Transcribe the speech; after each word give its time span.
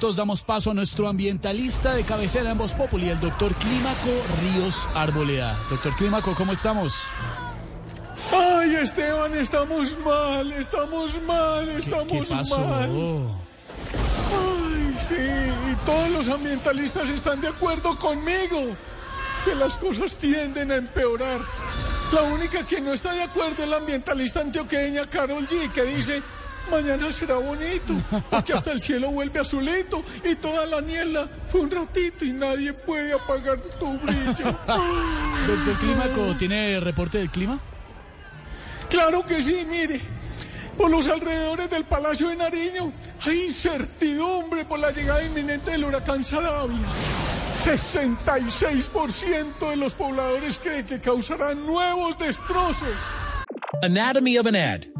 Entonces 0.00 0.16
damos 0.16 0.40
paso 0.40 0.70
a 0.70 0.74
nuestro 0.74 1.08
ambientalista 1.08 1.94
de 1.94 2.04
cabecera 2.04 2.52
en 2.52 2.56
Voz 2.56 2.72
Populi, 2.72 3.10
el 3.10 3.20
doctor 3.20 3.52
Clímaco 3.52 4.08
Ríos 4.40 4.88
Arboleda. 4.94 5.58
Doctor 5.68 5.94
Clímaco, 5.94 6.34
¿cómo 6.34 6.52
estamos? 6.52 7.02
Ay, 8.32 8.76
Esteban, 8.76 9.36
estamos 9.36 9.98
mal, 10.02 10.52
estamos 10.52 11.20
mal, 11.24 11.66
¿Qué, 11.66 11.76
estamos 11.76 12.28
qué 12.28 12.34
pasó? 12.34 12.60
mal. 12.60 12.90
Ay, 14.32 14.96
sí, 15.06 15.70
y 15.70 15.74
todos 15.84 16.08
los 16.08 16.28
ambientalistas 16.30 17.10
están 17.10 17.42
de 17.42 17.48
acuerdo 17.48 17.94
conmigo, 17.98 18.74
que 19.44 19.54
las 19.54 19.76
cosas 19.76 20.16
tienden 20.16 20.72
a 20.72 20.76
empeorar. 20.76 21.42
La 22.10 22.22
única 22.22 22.64
que 22.64 22.80
no 22.80 22.94
está 22.94 23.12
de 23.12 23.24
acuerdo 23.24 23.64
es 23.64 23.68
la 23.68 23.76
ambientalista 23.76 24.40
antioqueña 24.40 25.06
Carol 25.10 25.46
G, 25.46 25.70
que 25.70 25.82
dice, 25.82 26.22
mañana 26.70 27.12
será 27.12 27.36
bonito, 27.36 27.94
porque 28.30 28.52
hasta 28.52 28.72
el 28.72 28.80
cielo 28.80 29.10
vuelve 29.10 29.40
azulito 29.40 30.02
y 30.24 30.34
toda 30.34 30.66
la 30.66 30.80
niebla 30.80 31.28
fue 31.48 31.60
un 31.60 31.70
ratito 31.70 32.24
y 32.24 32.32
nadie 32.32 32.72
puede 32.72 33.12
apagar 33.12 33.60
tu 33.60 33.98
brillo. 33.98 34.58
Doctor 35.46 35.74
Clímaco, 35.78 36.36
¿tiene 36.36 36.80
reporte 36.80 37.18
del 37.18 37.30
clima? 37.30 37.60
Claro 38.88 39.24
que 39.24 39.42
sí, 39.42 39.64
mire. 39.68 40.00
Por 40.76 40.90
los 40.90 41.08
alrededores 41.08 41.68
del 41.68 41.84
Palacio 41.84 42.30
de 42.30 42.36
Nariño 42.36 42.92
hay 43.26 43.44
incertidumbre 43.48 44.64
por 44.64 44.78
la 44.78 44.90
llegada 44.90 45.22
inminente 45.22 45.72
del 45.72 45.84
huracán 45.84 46.24
Sarabia. 46.24 46.78
66% 47.62 49.68
de 49.68 49.76
los 49.76 49.92
pobladores 49.92 50.58
creen 50.58 50.86
que 50.86 50.98
causará 50.98 51.54
nuevos 51.54 52.18
destrozos. 52.18 52.96
Anatomy 53.82 54.38
of 54.38 54.46
an 54.46 54.56
ad. 54.56 54.99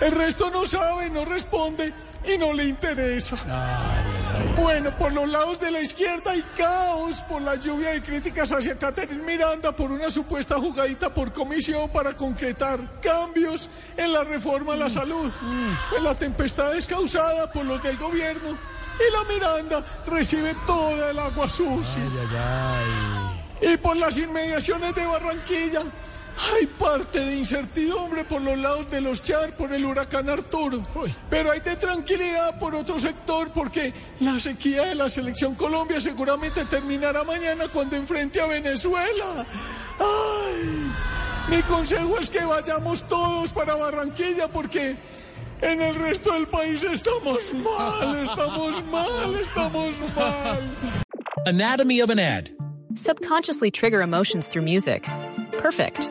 El 0.00 0.12
resto 0.12 0.50
no 0.50 0.66
sabe, 0.66 1.08
no 1.08 1.24
responde 1.24 1.92
y 2.26 2.36
no 2.36 2.52
le 2.52 2.64
interesa. 2.64 3.36
Bueno, 4.56 4.96
por 4.96 5.12
los 5.12 5.28
lados 5.28 5.58
de 5.58 5.70
la 5.70 5.80
izquierda 5.80 6.32
hay 6.32 6.44
caos 6.56 7.20
por 7.22 7.40
la 7.40 7.56
lluvia 7.56 7.90
de 7.90 8.02
críticas 8.02 8.52
hacia 8.52 8.78
Catherine 8.78 9.22
Miranda 9.22 9.74
por 9.74 9.90
una 9.90 10.10
supuesta 10.10 10.56
jugadita 10.56 11.12
por 11.12 11.32
comisión 11.32 11.88
para 11.88 12.14
concretar 12.14 13.00
cambios 13.00 13.70
en 13.96 14.12
la 14.12 14.24
reforma 14.24 14.74
a 14.74 14.76
la 14.76 14.90
salud. 14.90 15.32
Pues 15.88 16.02
la 16.02 16.14
tempestad 16.14 16.76
es 16.76 16.86
causada 16.86 17.50
por 17.50 17.64
los 17.64 17.82
del 17.82 17.96
gobierno 17.96 18.50
y 18.50 19.12
la 19.12 19.34
Miranda 19.34 19.84
recibe 20.06 20.54
toda 20.66 21.10
el 21.10 21.18
agua 21.18 21.48
sucia. 21.48 22.02
Y 23.60 23.76
por 23.78 23.96
las 23.96 24.18
inmediaciones 24.18 24.94
de 24.94 25.06
Barranquilla 25.06 25.82
hay 26.38 26.66
parte 26.66 27.20
de 27.20 27.36
incertidumbre 27.36 28.24
por 28.24 28.42
los 28.42 28.58
lados 28.58 28.90
de 28.90 29.00
los 29.00 29.22
Char 29.22 29.56
por 29.56 29.72
el 29.72 29.84
huracán 29.84 30.28
Arturo. 30.28 30.82
Pero 31.30 31.50
hay 31.50 31.60
de 31.60 31.76
tranquilidad 31.76 32.58
por 32.58 32.74
otro 32.74 32.98
sector 32.98 33.50
porque 33.52 33.92
la 34.20 34.38
sequía 34.38 34.84
de 34.84 34.94
la 34.94 35.08
selección 35.08 35.54
Colombia 35.54 36.00
seguramente 36.00 36.64
terminará 36.66 37.24
mañana 37.24 37.68
cuando 37.68 37.96
enfrente 37.96 38.40
a 38.40 38.46
Venezuela. 38.46 39.46
Ay, 39.98 40.92
mi 41.48 41.62
consejo 41.62 42.18
es 42.18 42.28
que 42.28 42.44
vayamos 42.44 43.06
todos 43.08 43.52
para 43.52 43.74
Barranquilla 43.74 44.48
porque 44.48 44.96
en 45.62 45.80
el 45.80 45.94
resto 45.94 46.32
del 46.32 46.46
país 46.48 46.84
estamos 46.84 47.54
mal, 47.54 48.24
estamos 48.24 48.84
mal, 48.84 49.34
estamos 49.36 49.94
mal. 50.14 50.76
Anatomy 51.46 52.00
of 52.02 52.10
an 52.10 52.18
ad. 52.18 52.50
Subconsciously 52.94 53.70
trigger 53.70 54.02
emotions 54.02 54.48
through 54.48 54.64
music. 54.64 55.06
Perfect. 55.52 56.10